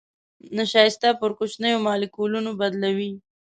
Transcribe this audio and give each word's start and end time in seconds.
نشایسته 0.57 1.07
پر 1.19 1.31
کوچنيو 1.37 1.83
مالیکولونو 1.85 2.51
بدلوي. 2.59 3.11